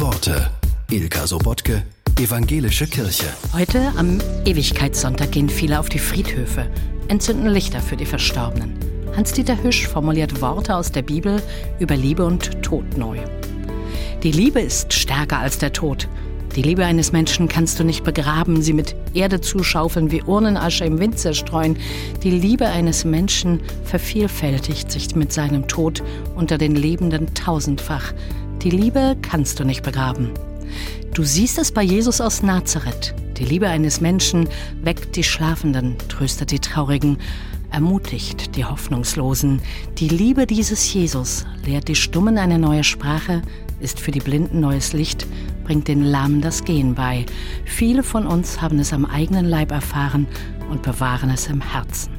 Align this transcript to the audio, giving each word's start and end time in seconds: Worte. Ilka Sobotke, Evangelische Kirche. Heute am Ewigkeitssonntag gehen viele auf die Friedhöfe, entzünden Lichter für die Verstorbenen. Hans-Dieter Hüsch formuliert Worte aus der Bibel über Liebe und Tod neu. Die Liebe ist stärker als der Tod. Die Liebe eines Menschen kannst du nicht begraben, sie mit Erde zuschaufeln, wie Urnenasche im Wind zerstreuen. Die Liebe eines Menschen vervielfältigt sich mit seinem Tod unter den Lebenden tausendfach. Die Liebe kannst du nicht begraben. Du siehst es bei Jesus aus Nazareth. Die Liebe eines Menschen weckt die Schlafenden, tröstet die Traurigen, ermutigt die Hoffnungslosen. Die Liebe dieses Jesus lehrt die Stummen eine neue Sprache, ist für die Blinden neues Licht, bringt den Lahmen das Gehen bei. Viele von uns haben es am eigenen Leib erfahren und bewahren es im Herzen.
Worte. 0.00 0.50
Ilka 0.90 1.24
Sobotke, 1.26 1.84
Evangelische 2.18 2.86
Kirche. 2.86 3.26
Heute 3.52 3.92
am 3.96 4.18
Ewigkeitssonntag 4.44 5.30
gehen 5.30 5.48
viele 5.48 5.78
auf 5.78 5.88
die 5.88 6.00
Friedhöfe, 6.00 6.66
entzünden 7.06 7.46
Lichter 7.46 7.80
für 7.80 7.96
die 7.96 8.06
Verstorbenen. 8.06 8.76
Hans-Dieter 9.14 9.62
Hüsch 9.62 9.86
formuliert 9.86 10.40
Worte 10.40 10.74
aus 10.74 10.90
der 10.90 11.02
Bibel 11.02 11.40
über 11.78 11.96
Liebe 11.96 12.24
und 12.24 12.62
Tod 12.62 12.96
neu. 12.96 13.18
Die 14.24 14.32
Liebe 14.32 14.60
ist 14.60 14.92
stärker 14.92 15.38
als 15.38 15.58
der 15.58 15.72
Tod. 15.72 16.08
Die 16.56 16.62
Liebe 16.62 16.84
eines 16.84 17.12
Menschen 17.12 17.48
kannst 17.48 17.78
du 17.78 17.84
nicht 17.84 18.04
begraben, 18.04 18.62
sie 18.62 18.72
mit 18.72 18.96
Erde 19.12 19.40
zuschaufeln, 19.40 20.10
wie 20.10 20.22
Urnenasche 20.22 20.84
im 20.84 20.98
Wind 20.98 21.18
zerstreuen. 21.18 21.76
Die 22.22 22.30
Liebe 22.30 22.66
eines 22.66 23.04
Menschen 23.04 23.60
vervielfältigt 23.84 24.90
sich 24.90 25.14
mit 25.14 25.32
seinem 25.32 25.68
Tod 25.68 26.02
unter 26.34 26.58
den 26.58 26.74
Lebenden 26.74 27.34
tausendfach. 27.34 28.12
Die 28.64 28.70
Liebe 28.70 29.14
kannst 29.20 29.60
du 29.60 29.64
nicht 29.64 29.82
begraben. 29.82 30.30
Du 31.12 31.22
siehst 31.22 31.58
es 31.58 31.70
bei 31.70 31.82
Jesus 31.82 32.22
aus 32.22 32.42
Nazareth. 32.42 33.14
Die 33.36 33.44
Liebe 33.44 33.68
eines 33.68 34.00
Menschen 34.00 34.48
weckt 34.82 35.16
die 35.16 35.22
Schlafenden, 35.22 35.96
tröstet 36.08 36.50
die 36.50 36.60
Traurigen, 36.60 37.18
ermutigt 37.70 38.56
die 38.56 38.64
Hoffnungslosen. 38.64 39.60
Die 39.98 40.08
Liebe 40.08 40.46
dieses 40.46 40.94
Jesus 40.94 41.44
lehrt 41.66 41.88
die 41.88 41.94
Stummen 41.94 42.38
eine 42.38 42.58
neue 42.58 42.84
Sprache, 42.84 43.42
ist 43.80 44.00
für 44.00 44.12
die 44.12 44.20
Blinden 44.20 44.60
neues 44.60 44.94
Licht, 44.94 45.26
bringt 45.64 45.86
den 45.86 46.02
Lahmen 46.02 46.40
das 46.40 46.64
Gehen 46.64 46.94
bei. 46.94 47.26
Viele 47.66 48.02
von 48.02 48.26
uns 48.26 48.62
haben 48.62 48.78
es 48.78 48.94
am 48.94 49.04
eigenen 49.04 49.44
Leib 49.44 49.72
erfahren 49.72 50.26
und 50.70 50.80
bewahren 50.80 51.28
es 51.28 51.48
im 51.48 51.60
Herzen. 51.60 52.13